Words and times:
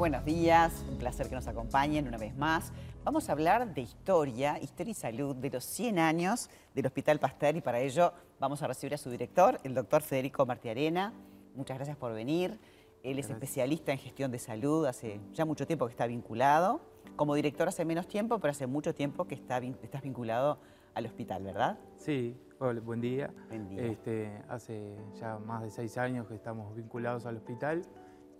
buenos 0.00 0.24
días, 0.24 0.82
un 0.88 0.96
placer 0.96 1.28
que 1.28 1.34
nos 1.34 1.46
acompañen 1.46 2.08
una 2.08 2.16
vez 2.16 2.34
más. 2.34 2.72
Vamos 3.04 3.28
a 3.28 3.32
hablar 3.32 3.74
de 3.74 3.82
historia, 3.82 4.58
historia 4.58 4.92
y 4.92 4.94
salud 4.94 5.36
de 5.36 5.50
los 5.50 5.62
100 5.62 5.98
años 5.98 6.48
del 6.74 6.86
Hospital 6.86 7.18
Pasteur 7.18 7.54
y 7.56 7.60
para 7.60 7.80
ello 7.80 8.14
vamos 8.38 8.62
a 8.62 8.66
recibir 8.66 8.94
a 8.94 8.96
su 8.96 9.10
director, 9.10 9.60
el 9.62 9.74
doctor 9.74 10.00
Federico 10.00 10.46
Martiarena. 10.46 11.12
Muchas 11.54 11.76
gracias 11.76 11.98
por 11.98 12.14
venir. 12.14 12.58
Él 13.02 13.18
es 13.18 13.28
especialista 13.28 13.92
en 13.92 13.98
gestión 13.98 14.30
de 14.30 14.38
salud, 14.38 14.86
hace 14.86 15.20
ya 15.34 15.44
mucho 15.44 15.66
tiempo 15.66 15.84
que 15.84 15.90
está 15.90 16.06
vinculado. 16.06 16.80
Como 17.16 17.34
director 17.34 17.68
hace 17.68 17.84
menos 17.84 18.08
tiempo, 18.08 18.38
pero 18.38 18.52
hace 18.52 18.66
mucho 18.66 18.94
tiempo 18.94 19.26
que 19.26 19.34
está, 19.34 19.58
estás 19.58 20.00
vinculado 20.00 20.60
al 20.94 21.04
hospital, 21.04 21.42
¿verdad? 21.44 21.78
Sí, 21.96 22.34
hola, 22.58 22.80
buen 22.80 23.02
día. 23.02 23.34
Buen 23.50 23.68
día. 23.68 23.84
Este, 23.84 24.42
hace 24.48 24.96
ya 25.20 25.38
más 25.40 25.62
de 25.62 25.70
seis 25.70 25.98
años 25.98 26.26
que 26.26 26.36
estamos 26.36 26.74
vinculados 26.74 27.26
al 27.26 27.36
hospital 27.36 27.82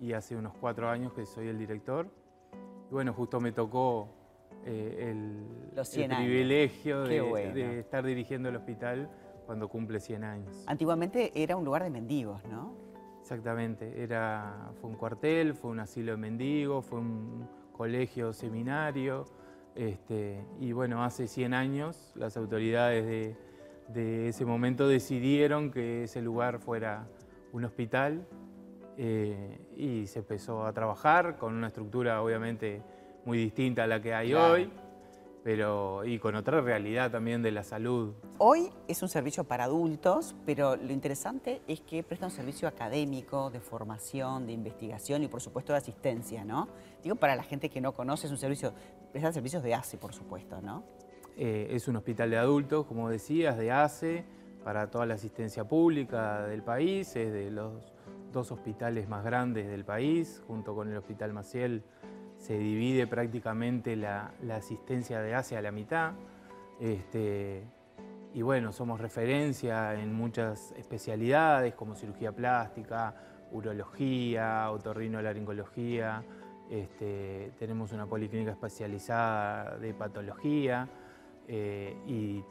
y 0.00 0.12
hace 0.14 0.34
unos 0.34 0.54
cuatro 0.58 0.88
años 0.88 1.12
que 1.12 1.26
soy 1.26 1.48
el 1.48 1.58
director. 1.58 2.08
Y 2.90 2.94
bueno, 2.94 3.12
justo 3.12 3.40
me 3.40 3.52
tocó 3.52 4.08
eh, 4.64 5.10
el, 5.10 5.74
Los 5.76 5.88
el 5.90 5.94
100 5.94 6.12
años. 6.12 6.24
privilegio 6.26 7.04
Qué 7.04 7.10
de, 7.10 7.20
bueno. 7.20 7.54
de 7.54 7.78
estar 7.80 8.04
dirigiendo 8.04 8.48
el 8.48 8.56
hospital 8.56 9.08
cuando 9.46 9.68
cumple 9.68 10.00
100 10.00 10.24
años. 10.24 10.64
Antiguamente 10.66 11.30
era 11.34 11.56
un 11.56 11.64
lugar 11.64 11.82
de 11.84 11.90
mendigos, 11.90 12.44
¿no? 12.46 12.74
Exactamente, 13.20 14.02
era, 14.02 14.70
fue 14.80 14.90
un 14.90 14.96
cuartel, 14.96 15.54
fue 15.54 15.70
un 15.70 15.80
asilo 15.80 16.12
de 16.12 16.18
mendigos, 16.18 16.84
fue 16.86 16.98
un 17.00 17.46
colegio 17.72 18.32
seminario. 18.32 19.24
Este, 19.74 20.44
y 20.58 20.72
bueno, 20.72 21.04
hace 21.04 21.28
100 21.28 21.54
años 21.54 22.12
las 22.16 22.36
autoridades 22.36 23.04
de, 23.06 23.36
de 23.88 24.28
ese 24.28 24.44
momento 24.44 24.88
decidieron 24.88 25.70
que 25.70 26.04
ese 26.04 26.22
lugar 26.22 26.58
fuera 26.58 27.06
un 27.52 27.64
hospital 27.64 28.26
eh, 28.96 29.58
y 29.80 30.06
se 30.06 30.18
empezó 30.18 30.66
a 30.66 30.72
trabajar 30.72 31.38
con 31.38 31.54
una 31.54 31.68
estructura 31.68 32.22
obviamente 32.22 32.82
muy 33.24 33.38
distinta 33.38 33.84
a 33.84 33.86
la 33.86 34.00
que 34.00 34.12
hay 34.14 34.30
Claro. 34.30 34.54
hoy, 34.54 34.70
pero 35.42 36.04
y 36.04 36.18
con 36.18 36.34
otra 36.34 36.60
realidad 36.60 37.10
también 37.10 37.42
de 37.42 37.50
la 37.50 37.64
salud. 37.64 38.12
Hoy 38.36 38.70
es 38.88 39.02
un 39.02 39.08
servicio 39.08 39.44
para 39.44 39.64
adultos, 39.64 40.34
pero 40.44 40.76
lo 40.76 40.92
interesante 40.92 41.62
es 41.66 41.80
que 41.80 42.02
presta 42.02 42.26
un 42.26 42.32
servicio 42.32 42.68
académico, 42.68 43.50
de 43.50 43.60
formación, 43.60 44.46
de 44.46 44.52
investigación 44.52 45.22
y 45.22 45.28
por 45.28 45.40
supuesto 45.40 45.72
de 45.72 45.78
asistencia, 45.78 46.44
¿no? 46.44 46.68
Digo, 47.02 47.16
para 47.16 47.34
la 47.34 47.42
gente 47.42 47.70
que 47.70 47.80
no 47.80 47.92
conoce, 47.92 48.26
es 48.26 48.32
un 48.32 48.38
servicio, 48.38 48.74
presta 49.12 49.32
servicios 49.32 49.62
de 49.62 49.74
ACE, 49.74 49.96
por 49.96 50.12
supuesto, 50.12 50.60
¿no? 50.60 50.84
Eh, 51.38 51.68
es 51.70 51.88
un 51.88 51.96
hospital 51.96 52.28
de 52.28 52.36
adultos, 52.36 52.84
como 52.84 53.08
decías, 53.08 53.56
de 53.56 53.72
ACE, 53.72 54.24
para 54.62 54.90
toda 54.90 55.06
la 55.06 55.14
asistencia 55.14 55.64
pública 55.64 56.46
del 56.46 56.62
país, 56.62 57.16
es 57.16 57.32
de 57.32 57.50
los 57.50 57.94
dos 58.32 58.52
hospitales 58.52 59.08
más 59.08 59.24
grandes 59.24 59.68
del 59.68 59.84
país, 59.84 60.42
junto 60.46 60.74
con 60.74 60.90
el 60.90 60.96
Hospital 60.96 61.32
Maciel 61.32 61.82
se 62.36 62.58
divide 62.58 63.06
prácticamente 63.06 63.96
la, 63.96 64.32
la 64.42 64.56
asistencia 64.56 65.20
de 65.20 65.34
ACE 65.34 65.56
a 65.56 65.62
la 65.62 65.72
mitad. 65.72 66.12
Este, 66.80 67.64
y 68.32 68.42
bueno, 68.42 68.72
somos 68.72 69.00
referencia 69.00 69.94
en 70.00 70.14
muchas 70.14 70.72
especialidades 70.72 71.74
como 71.74 71.94
cirugía 71.94 72.32
plástica, 72.32 73.14
urología, 73.52 74.70
otorrinolaringología, 74.70 76.22
este, 76.70 77.52
tenemos 77.58 77.90
una 77.92 78.06
policlínica 78.06 78.52
especializada 78.52 79.76
de 79.78 79.92
patología 79.92 80.88
eh, 81.48 81.96
y 82.06 82.44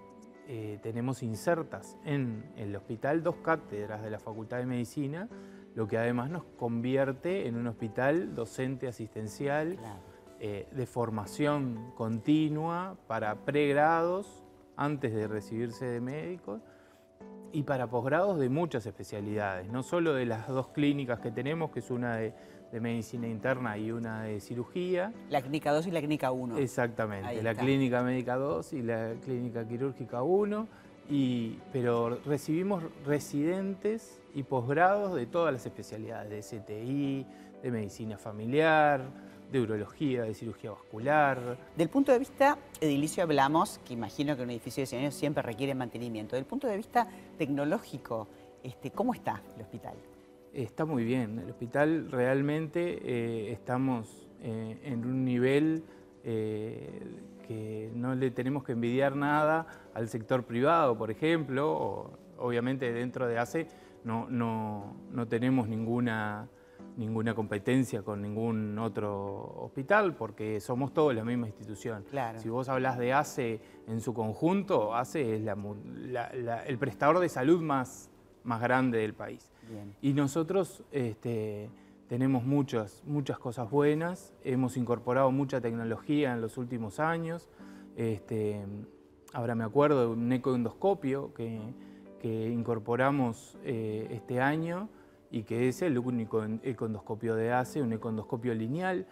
eh, 0.46 0.78
tenemos 0.84 1.24
insertas 1.24 1.98
en 2.04 2.52
el 2.58 2.76
hospital 2.76 3.24
dos 3.24 3.38
cátedras 3.38 4.04
de 4.04 4.10
la 4.10 4.20
Facultad 4.20 4.58
de 4.58 4.66
Medicina, 4.66 5.30
lo 5.76 5.88
que 5.88 5.98
además 5.98 6.30
nos 6.30 6.44
convierte 6.58 7.48
en 7.48 7.56
un 7.56 7.68
hospital 7.68 8.34
docente 8.36 8.88
asistencial 8.88 9.76
Claro. 9.76 10.00
eh, 10.40 10.68
de 10.72 10.86
formación 10.86 11.92
continua 11.96 12.98
para 13.08 13.36
pregrados 13.46 14.44
antes 14.76 15.14
de 15.14 15.28
recibirse 15.28 15.86
de 15.86 16.02
médicos 16.02 16.62
y 17.52 17.64
para 17.64 17.88
posgrados 17.88 18.40
de 18.40 18.48
muchas 18.50 18.86
especialidades, 18.86 19.70
no 19.72 19.84
solo 19.84 20.14
de 20.14 20.26
las 20.26 20.48
dos 20.48 20.68
clínicas 20.70 21.20
que 21.20 21.32
tenemos, 21.32 21.72
que 21.72 21.80
es 21.80 21.90
una 21.92 22.16
de, 22.18 22.34
de 22.72 22.80
medicina 22.80 23.28
interna 23.28 23.78
y 23.78 23.92
una 23.92 24.24
de 24.24 24.40
cirugía, 24.40 25.12
La 25.30 25.42
clínica 25.42 25.72
2 25.72 25.88
y 25.88 25.92
la 25.92 26.00
clínica 26.00 26.32
1. 26.32 26.58
Exactamente, 26.60 27.42
la 27.42 27.56
clínica 27.56 28.04
médica 28.04 28.36
2 28.38 28.74
y 28.74 28.82
la 28.84 29.14
clínica 29.24 29.68
quirúrgica 29.68 30.22
1, 30.22 30.68
y, 31.10 31.58
pero 31.74 32.20
recibimos 32.26 32.84
residentes 33.06 34.20
y 34.36 34.44
posgrados 34.44 35.16
de 35.16 35.26
todas 35.26 35.52
las 35.54 35.66
especialidades, 35.66 36.52
de 36.52 36.60
CTI, 36.60 37.26
de 37.64 37.72
medicina 37.72 38.18
familiar, 38.18 39.02
de 39.52 39.62
urología, 39.62 40.24
de 40.24 40.34
cirugía 40.34 40.72
vascular. 40.72 41.58
Del 41.76 41.90
punto 41.90 42.12
de 42.12 42.20
vista 42.20 42.58
edilicio 42.80 43.24
hablamos, 43.24 43.80
que 43.80 43.94
imagino 43.94 44.36
que 44.38 44.44
un 44.44 44.52
edificio 44.52 44.82
de 44.82 44.88
100 44.88 45.02
años 45.02 45.16
siempre 45.16 45.42
requiere 45.42 45.74
mantenimiento. 45.74 46.36
Del 46.36 46.46
punto 46.46 46.68
de 46.68 46.78
vista 46.78 47.08
tecnológico, 47.38 48.28
este, 48.64 48.92
¿cómo 48.92 49.14
está 49.14 49.42
el 49.56 49.64
hospital? 49.64 49.96
Está 50.54 50.86
muy 50.86 51.04
bien, 51.04 51.40
el 51.40 51.50
hospital 51.50 52.12
realmente 52.12 53.00
eh, 53.04 53.52
estamos 53.52 54.28
eh, 54.42 54.80
en 54.84 55.06
un 55.06 55.24
nivel 55.24 55.84
eh, 56.24 57.02
que 57.50 57.90
no 57.96 58.14
le 58.14 58.30
tenemos 58.30 58.64
que 58.64 58.74
envidiar 58.74 59.16
nada 59.16 59.66
al 59.96 60.08
sector 60.08 60.44
privado, 60.44 60.96
por 60.96 61.10
ejemplo, 61.10 61.72
o, 61.72 62.12
obviamente 62.38 62.94
dentro 62.94 63.28
de 63.28 63.40
ACE 63.40 63.68
no, 64.04 64.30
no, 64.30 64.94
no 65.12 65.28
tenemos 65.28 65.68
ninguna, 65.68 66.48
ninguna 66.96 67.34
competencia 67.34 68.04
con 68.04 68.22
ningún 68.22 68.78
otro 68.78 69.56
hospital 69.64 70.14
porque 70.16 70.60
somos 70.60 70.94
todos 70.94 71.16
la 71.16 71.24
misma 71.26 71.48
institución. 71.48 72.06
Claro. 72.12 72.38
Si 72.40 72.50
vos 72.50 72.70
hablas 72.70 73.00
de 73.00 73.14
ACE 73.14 73.60
en 73.88 74.00
su 74.00 74.14
conjunto, 74.14 74.94
ACE 74.94 75.34
es 75.38 75.42
la 75.42 75.56
mu- 75.56 75.76
la- 75.96 76.32
la- 76.36 76.62
el 76.68 76.78
prestador 76.78 77.18
de 77.18 77.30
salud 77.30 77.62
más, 77.64 78.12
más 78.44 78.62
grande 78.62 79.00
del 79.00 79.16
país. 79.16 79.50
Bien. 79.68 79.96
Y 80.04 80.14
nosotros 80.14 80.84
este, 80.92 81.72
tenemos 82.10 82.44
muchas, 82.44 83.04
muchas 83.06 83.38
cosas 83.38 83.70
buenas, 83.70 84.34
hemos 84.44 84.76
incorporado 84.78 85.32
mucha 85.32 85.62
tecnología 85.62 86.34
en 86.34 86.42
los 86.42 86.58
últimos 86.58 87.00
años. 87.00 87.48
Este, 87.96 88.66
ahora 89.32 89.54
me 89.54 89.64
acuerdo 89.64 90.02
de 90.02 90.08
un 90.08 90.32
ecoendoscopio 90.34 91.34
que, 91.36 91.62
que 92.20 92.50
incorporamos 92.50 93.58
eh, 93.64 94.08
este 94.10 94.42
año 94.42 94.90
y 95.30 95.44
que 95.44 95.70
es 95.70 95.84
el 95.84 96.00
único 96.00 96.44
en- 96.44 96.60
ecoendoscopio 96.64 97.36
de 97.36 97.54
ACE, 97.54 97.80
un 97.84 97.94
ecoendoscopio 97.94 98.56
lineal 98.56 99.06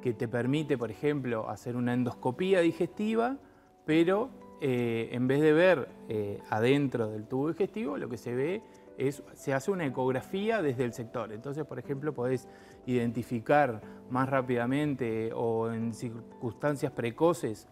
que 0.00 0.12
te 0.14 0.28
permite, 0.28 0.78
por 0.78 0.92
ejemplo, 0.92 1.50
hacer 1.50 1.74
una 1.74 1.92
endoscopía 1.92 2.60
digestiva, 2.60 3.36
pero 3.84 4.30
eh, 4.60 5.08
en 5.10 5.26
vez 5.26 5.40
de 5.40 5.52
ver 5.52 5.88
eh, 6.08 6.40
adentro 6.50 7.10
del 7.10 7.26
tubo 7.26 7.48
digestivo, 7.48 7.98
lo 7.98 8.08
que 8.08 8.16
se 8.16 8.32
ve 8.32 8.62
es, 8.98 9.22
se 9.34 9.52
hace 9.52 9.70
una 9.70 9.86
ecografía 9.86 10.62
desde 10.62 10.84
el 10.84 10.92
sector. 10.92 11.32
Entonces, 11.32 11.64
por 11.64 11.78
ejemplo, 11.78 12.12
podés 12.14 12.48
identificar 12.86 13.80
más 14.10 14.28
rápidamente 14.28 15.32
o 15.34 15.72
en 15.72 15.94
circunstancias 15.94 16.92
precoces 16.92 17.68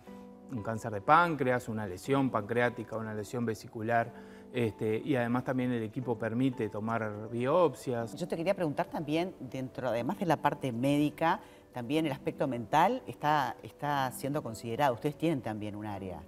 un 0.52 0.62
cáncer 0.62 0.92
de 0.92 1.00
páncreas, 1.00 1.68
una 1.68 1.86
lesión 1.86 2.30
pancreática, 2.30 2.96
una 2.96 3.14
lesión 3.14 3.44
vesicular, 3.44 4.12
este, 4.52 5.00
y 5.02 5.16
además 5.16 5.44
también 5.44 5.72
el 5.72 5.82
equipo 5.82 6.18
permite 6.18 6.68
tomar 6.68 7.30
biopsias. 7.30 8.14
Yo 8.16 8.28
te 8.28 8.36
quería 8.36 8.54
preguntar 8.54 8.86
también, 8.86 9.34
dentro, 9.40 9.88
además 9.88 10.18
de 10.18 10.26
la 10.26 10.36
parte 10.36 10.72
médica, 10.72 11.40
también 11.72 12.04
el 12.04 12.12
aspecto 12.12 12.46
mental 12.46 13.02
está, 13.06 13.56
está 13.62 14.12
siendo 14.12 14.42
considerado. 14.42 14.94
Ustedes 14.94 15.16
tienen 15.16 15.40
también 15.40 15.74
un 15.74 15.86
área. 15.86 16.22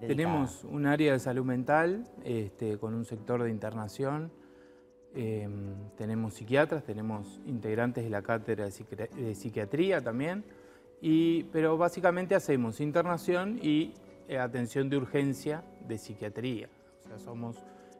dedicada. 0.00 0.08
Tenemos 0.08 0.64
un 0.64 0.86
área 0.86 1.12
de 1.12 1.20
salud 1.20 1.44
mental 1.44 2.04
este, 2.24 2.78
con 2.78 2.94
un 2.94 3.04
sector 3.04 3.44
de 3.44 3.50
internación. 3.50 4.32
Eh, 5.14 5.48
tenemos 5.96 6.34
psiquiatras, 6.34 6.84
tenemos 6.84 7.40
integrantes 7.46 8.04
de 8.04 8.10
la 8.10 8.22
cátedra 8.22 8.64
de, 8.66 8.70
psiquiatría- 9.34 10.02
también. 10.02 10.44
Pero 11.52 11.76
básicamente 11.78 12.34
hacemos 12.34 12.80
internación 12.80 13.58
y 13.62 13.94
eh, 14.28 14.38
atención 14.38 14.88
de 14.90 14.96
urgencia 14.96 15.62
de 15.86 15.96
psiquiatría. 15.98 16.68
O 17.04 17.08
sea, 17.08 17.18
somos 17.18 17.56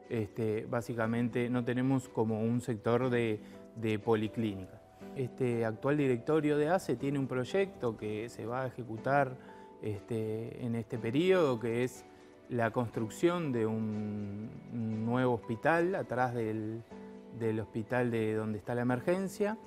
este, 0.09 0.65
básicamente, 0.69 1.49
no 1.49 1.63
tenemos 1.63 2.09
como 2.09 2.41
un 2.41 2.61
sector 2.61 3.09
de, 3.09 3.39
de 3.75 3.99
policlínica. 3.99 4.81
Este 5.15 5.65
actual 5.65 5.97
directorio 5.97 6.57
de 6.57 6.69
ACE 6.69 6.95
tiene 6.95 7.19
un 7.19 7.27
proyecto 7.27 7.95
que 7.97 8.29
se 8.29 8.45
va 8.45 8.63
a 8.63 8.67
ejecutar 8.67 9.37
este, 9.81 10.65
en 10.65 10.75
este 10.75 10.97
periodo, 10.97 11.59
que 11.59 11.83
es 11.83 12.05
la 12.49 12.71
construcción 12.71 13.51
de 13.51 13.65
un 13.65 14.49
un 14.73 15.05
nuevo 15.05 15.33
hospital 15.33 15.95
atrás 15.95 16.33
del, 16.35 16.83
del 17.39 17.59
hospital 17.59 18.11
de 18.11 18.35
donde 18.35 18.59
está 18.59 18.75
la 18.75 18.81
emergencia, 18.83 19.57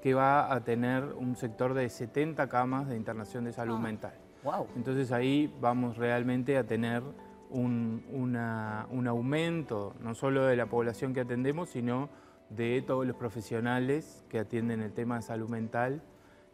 que 0.00 0.14
va 0.14 0.52
a 0.54 0.62
tener 0.62 1.02
un 1.18 1.34
sector 1.36 1.74
de 1.74 1.88
70 1.88 2.48
camas 2.48 2.88
de 2.88 2.96
internación 2.96 3.44
de 3.44 3.52
salud 3.52 3.76
Ah. 3.78 3.82
mental. 3.82 4.14
Wow. 4.44 4.68
Entonces 4.76 5.10
ahí 5.10 5.52
vamos 5.60 5.96
realmente 5.96 6.56
a 6.56 6.64
tener 6.64 7.02
un, 7.50 8.04
una- 8.12 8.86
un 8.90 9.08
aumento, 9.08 9.94
no 10.00 10.14
solo 10.14 10.44
de 10.46 10.54
la 10.56 10.66
población 10.66 11.12
que 11.14 11.20
atendemos, 11.20 11.70
sino 11.70 12.08
de 12.50 12.82
todos 12.86 13.04
los 13.06 13.16
profesionales 13.16 14.24
que 14.28 14.38
atienden 14.38 14.80
el 14.80 14.92
tema 14.92 15.16
de 15.16 15.22
salud 15.22 15.48
mental 15.48 16.00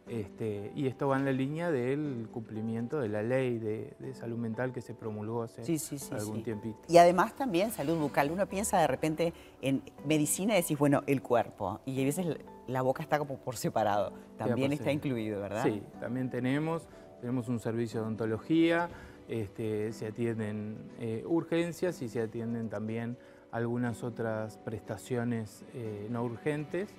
Este, 0.07 0.71
y 0.75 0.87
esto 0.87 1.07
va 1.07 1.17
en 1.17 1.25
la 1.25 1.31
línea 1.31 1.71
del 1.71 2.27
cumplimiento 2.31 2.99
de 2.99 3.07
la 3.07 3.23
ley 3.23 3.59
de, 3.59 3.93
salud 4.13 4.37
mental 4.37 4.73
que 4.73 4.81
se 4.81 4.93
promulgó 4.93 5.43
hace 5.43 5.61
algún 6.11 6.43
tiempito. 6.43 6.79
Y 6.89 6.97
además 6.97 7.35
también 7.35 7.71
salud 7.71 7.97
bucal. 7.97 8.31
Uno 8.31 8.47
piensa 8.47 8.79
de 8.79 8.87
repente 8.87 9.33
en 9.61 9.81
medicina 10.05 10.53
y 10.53 10.61
decís, 10.61 10.77
bueno, 10.77 11.03
el 11.07 11.21
cuerpo. 11.21 11.79
Y 11.85 12.01
a 12.01 12.05
veces 12.05 12.25
la 12.67 12.81
boca 12.81 13.03
está 13.03 13.19
como 13.19 13.37
por 13.37 13.55
separado. 13.55 14.13
También 14.37 14.73
está 14.73 14.91
incluido, 14.91 15.39
¿verdad? 15.39 15.63
Sí, 15.63 15.81
también 15.99 16.29
tenemos, 16.29 16.87
tenemos 17.19 17.47
un 17.47 17.59
servicio 17.59 17.99
de 17.99 18.07
odontología, 18.07 18.89
este, 19.27 19.93
se 19.93 20.07
atienden 20.07 20.91
eh, 20.99 21.23
urgencias 21.25 22.01
y 22.01 22.09
se 22.09 22.21
atienden 22.21 22.69
también 22.69 23.17
algunas 23.51 24.03
otras 24.03 24.57
prestaciones 24.57 25.63
eh, 25.73 26.07
no 26.09 26.23
urgentes. 26.23 26.89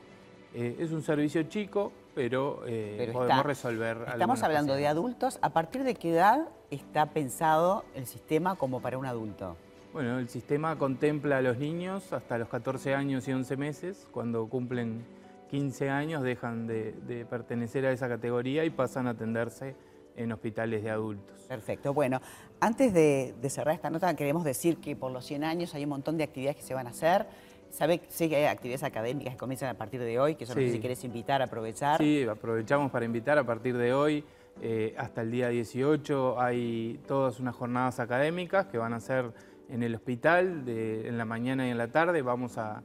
Eh, 0.54 0.76
es 0.78 0.93
un 0.93 1.02
servicio 1.02 1.43
chico, 1.44 1.93
pero, 2.14 2.62
eh, 2.67 3.11
podemos 3.12 3.44
resolver. 3.44 3.99
Estamos 4.12 4.43
hablando 4.43 4.75
de 4.75 4.87
adultos. 4.87 5.38
¿A 5.43 5.50
partir 5.50 5.85
de 5.85 5.94
qué 5.94 6.11
edad 6.11 6.49
está 6.70 7.06
pensado 7.06 7.85
el 7.94 8.06
sistema 8.06 8.56
como 8.56 8.81
para 8.81 8.99
un 8.99 9.06
adulto? 9.06 9.56
Bueno, 9.93 10.19
el 10.19 10.29
sistema 10.29 10.76
contempla 10.79 11.38
a 11.38 11.43
los 11.43 11.59
niños 11.59 12.12
hasta 12.12 12.38
los 12.38 12.49
14 12.49 12.94
años 12.94 13.29
y 13.29 13.32
11 13.32 13.56
meses. 13.56 14.09
Cuando 14.11 14.47
cumplen 14.49 15.05
15 15.50 15.91
años 15.91 16.23
dejan 16.23 16.67
de, 16.67 17.26
pertenecer 17.29 17.85
a 17.85 17.93
esa 17.93 18.09
categoría 18.09 18.64
y 18.64 18.70
pasan 18.70 19.06
a 19.06 19.11
atenderse 19.11 19.75
en 20.17 20.32
hospitales 20.32 20.82
de 20.82 20.91
adultos. 20.91 21.41
Perfecto. 21.49 21.93
Bueno, 21.93 22.20
antes 22.61 22.94
de, 22.94 23.35
de 23.41 23.50
cerrar 23.50 23.75
esta 23.75 23.91
nota 23.91 24.14
queremos 24.17 24.44
decir 24.44 24.79
que 24.79 24.97
por 24.97 25.12
los 25.12 25.26
100 25.26 25.44
años 25.44 25.75
hay 25.75 25.85
un 25.85 25.91
montón 25.91 26.17
de 26.17 26.25
actividades 26.25 26.56
que 26.56 26.62
se 26.62 26.73
van 26.73 26.87
a 26.87 26.91
hacer. 26.91 27.26
Sabe, 27.73 28.03
sé 28.09 28.29
que 28.29 28.37
hay 28.37 28.45
actividades 28.45 28.83
académicas 28.83 29.33
que 29.33 29.39
comienzan 29.39 29.71
a 29.71 29.75
partir 29.75 29.99
de 30.01 30.21
hoy, 30.21 30.35
que 30.35 30.45
son 30.45 30.57
si 30.59 30.79
quieres 30.79 31.03
invitar, 31.05 31.41
aprovechar. 31.41 31.97
Sí, 31.97 32.23
aprovechamos 32.25 32.91
para 32.91 33.07
invitar 33.07 33.39
a 33.39 33.45
partir 33.45 33.79
de 33.79 33.95
hoy. 33.95 34.25
Eh, 34.61 34.95
hasta 34.99 35.23
el 35.23 35.31
día 35.31 35.49
18 35.49 36.39
hay 36.39 37.01
todas 37.09 37.41
unas 37.41 37.57
jornadas 37.57 37.99
académicas 37.99 38.67
que 38.67 38.77
van 38.77 38.93
a 38.93 39.01
ser 39.01 39.33
en 39.71 39.83
el 39.83 39.95
hospital, 39.95 40.69
en 40.69 41.17
la 41.17 41.25
mañana 41.25 41.67
y 41.67 41.71
en 41.71 41.79
la 41.79 41.89
tarde. 41.89 42.21
Vamos 42.21 42.59
a, 42.59 42.83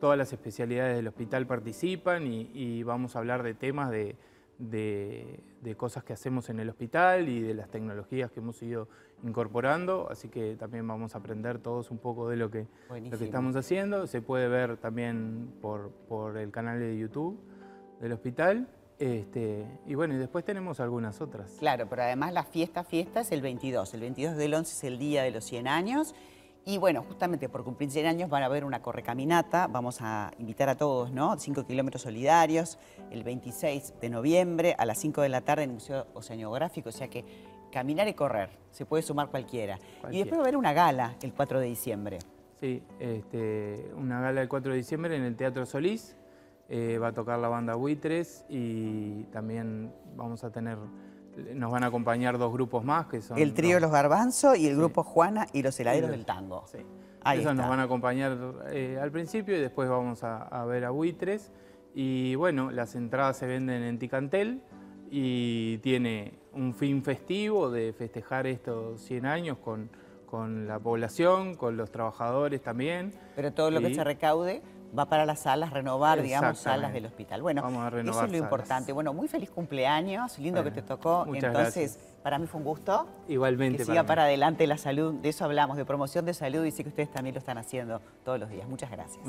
todas 0.00 0.16
las 0.16 0.32
especialidades 0.32 0.96
del 0.96 1.08
hospital 1.08 1.46
participan 1.46 2.26
y 2.26 2.82
vamos 2.82 3.16
a 3.16 3.18
hablar 3.18 3.42
de 3.42 3.52
temas 3.52 3.90
de, 3.90 4.16
de, 4.60 5.42
cosas 5.76 6.04
que 6.04 6.12
hacemos 6.12 6.50
en 6.50 6.60
el 6.60 6.68
hospital 6.68 7.28
y 7.28 7.40
de 7.40 7.54
las 7.54 7.70
tecnologías 7.70 8.30
que 8.30 8.40
hemos 8.40 8.60
ido 8.62 8.88
incorporando, 9.22 10.08
así 10.10 10.28
que 10.28 10.56
también 10.56 10.86
vamos 10.86 11.14
a 11.14 11.18
aprender 11.18 11.58
todos 11.58 11.90
un 11.90 11.98
poco 11.98 12.28
de 12.28 12.36
lo 12.36 12.50
que, 12.50 12.66
lo 12.88 13.18
que 13.18 13.24
estamos 13.24 13.56
haciendo. 13.56 14.06
Se 14.06 14.22
puede 14.22 14.48
ver 14.48 14.76
también 14.76 15.52
por, 15.60 15.90
por 16.08 16.36
el 16.36 16.50
canal 16.50 16.78
de 16.78 16.96
YouTube 16.96 17.38
del 18.00 18.12
hospital. 18.12 18.68
Este, 18.98 19.64
y 19.86 19.94
bueno, 19.94 20.14
y 20.14 20.18
después 20.18 20.44
tenemos 20.44 20.78
algunas 20.80 21.20
otras. 21.22 21.52
Claro, 21.58 21.86
pero 21.88 22.02
además 22.02 22.34
la 22.34 22.44
fiesta, 22.44 22.84
fiesta 22.84 23.20
es 23.20 23.32
el 23.32 23.40
22. 23.40 23.94
El 23.94 24.00
22 24.00 24.36
del 24.36 24.52
11 24.52 24.72
es 24.72 24.84
el 24.84 24.98
día 24.98 25.22
de 25.22 25.30
los 25.30 25.44
100 25.44 25.68
años 25.68 26.14
y 26.64 26.78
bueno, 26.78 27.02
justamente 27.02 27.48
por 27.48 27.64
cumplir 27.64 27.90
100 27.90 28.06
años 28.06 28.30
van 28.30 28.42
a 28.42 28.46
haber 28.46 28.64
una 28.64 28.82
correcaminata, 28.82 29.66
vamos 29.66 29.98
a 30.00 30.30
invitar 30.38 30.68
a 30.68 30.76
todos, 30.76 31.10
¿no? 31.10 31.38
5 31.38 31.64
kilómetros 31.64 32.02
solidarios, 32.02 32.78
el 33.10 33.24
26 33.24 33.94
de 34.00 34.10
noviembre 34.10 34.74
a 34.78 34.84
las 34.84 34.98
5 34.98 35.22
de 35.22 35.28
la 35.30 35.40
tarde 35.40 35.64
en 35.64 35.70
el 35.70 35.74
Museo 35.74 36.06
Oceanográfico, 36.14 36.90
o 36.90 36.92
sea 36.92 37.08
que 37.08 37.24
caminar 37.72 38.08
y 38.08 38.14
correr, 38.14 38.50
se 38.70 38.84
puede 38.84 39.02
sumar 39.02 39.28
cualquiera. 39.28 39.78
Y 40.10 40.18
después 40.18 40.38
va 40.38 40.42
a 40.42 40.44
haber 40.44 40.56
una 40.56 40.72
gala 40.72 41.16
el 41.22 41.32
4 41.32 41.60
de 41.60 41.66
diciembre. 41.66 42.18
Sí, 42.60 42.82
este, 42.98 43.90
una 43.96 44.20
gala 44.20 44.42
el 44.42 44.48
4 44.48 44.72
de 44.72 44.76
diciembre 44.76 45.16
en 45.16 45.22
el 45.22 45.36
Teatro 45.36 45.64
Solís, 45.64 46.16
eh, 46.68 46.98
va 46.98 47.08
a 47.08 47.12
tocar 47.12 47.38
la 47.38 47.48
banda 47.48 47.74
Buitres 47.74 48.44
y 48.48 49.24
también 49.32 49.92
vamos 50.14 50.44
a 50.44 50.52
tener 50.52 50.78
nos 51.54 51.70
van 51.70 51.84
a 51.84 51.86
acompañar 51.86 52.38
dos 52.38 52.52
grupos 52.52 52.84
más 52.84 53.06
que 53.06 53.22
son... 53.22 53.38
El 53.38 53.54
trío 53.54 53.80
Los 53.80 53.90
Garbanzos 53.90 54.58
y 54.58 54.66
el 54.66 54.76
grupo 54.76 55.02
Juana 55.02 55.46
y 55.52 55.62
los 55.62 55.78
heladeros 55.78 56.10
del 56.10 56.24
tango. 56.24 56.64
Sí. 56.66 56.78
Esos 57.34 57.54
nos 57.54 57.68
van 57.68 57.80
a 57.80 57.84
acompañar 57.84 58.36
eh, 58.70 58.98
al 59.00 59.10
principio 59.10 59.56
y 59.56 59.60
después 59.60 59.88
vamos 59.88 60.24
a, 60.24 60.64
ver 60.64 60.84
a 60.84 60.90
Buitres. 60.90 61.50
Y 61.94 62.34
bueno, 62.36 62.70
las 62.70 62.94
entradas 62.94 63.36
se 63.36 63.46
venden 63.46 63.82
en 63.82 63.98
Ticantel 63.98 64.62
y 65.10 65.78
tiene 65.78 66.38
un 66.52 66.74
fin 66.74 67.02
festivo 67.02 67.70
de 67.70 67.92
festejar 67.92 68.46
estos 68.46 69.00
100 69.02 69.26
años 69.26 69.58
con, 69.58 69.90
con 70.26 70.66
la 70.66 70.78
población, 70.78 71.56
con 71.56 71.76
los 71.76 71.90
trabajadores 71.90 72.62
también. 72.62 73.12
Pero 73.36 73.52
todo 73.52 73.70
lo 73.70 73.80
que 73.80 73.94
se 73.94 74.04
recaude 74.04 74.62
va 74.96 75.06
para 75.06 75.26
las 75.26 75.40
salas, 75.40 75.70
renovar, 75.70 76.22
digamos, 76.22 76.58
salas 76.58 76.92
del 76.92 77.06
hospital. 77.06 77.42
Bueno, 77.42 77.88
eso 77.98 78.24
es 78.24 78.30
lo 78.30 78.36
importante. 78.36 78.92
Bueno, 78.92 79.12
muy 79.12 79.28
feliz 79.28 79.50
cumpleaños, 79.50 80.38
lindo 80.38 80.62
que 80.64 80.70
te 80.70 80.82
tocó. 80.82 81.26
Entonces, 81.34 81.98
para 82.22 82.38
mí 82.38 82.46
fue 82.46 82.58
un 82.58 82.64
gusto. 82.64 83.06
Igualmente. 83.28 83.78
Que 83.78 83.84
siga 83.84 84.04
para, 84.04 84.24
adelante 84.24 84.66
la 84.66 84.78
salud, 84.78 85.14
de 85.14 85.28
eso 85.28 85.44
hablamos, 85.44 85.76
de 85.76 85.84
promoción 85.84 86.24
de 86.26 86.34
salud 86.34 86.64
y 86.64 86.70
sé 86.70 86.82
que 86.82 86.90
ustedes 86.90 87.10
también 87.10 87.34
lo 87.34 87.38
están 87.38 87.58
haciendo 87.58 88.00
todos 88.24 88.38
los 88.38 88.50
días. 88.50 88.68
Muchas 88.68 88.90
gracias. 88.90 89.18